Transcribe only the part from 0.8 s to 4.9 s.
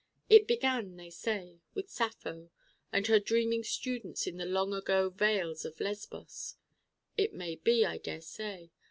they say, with Sappho and her dreaming students in the long